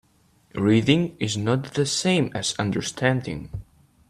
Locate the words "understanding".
2.57-3.51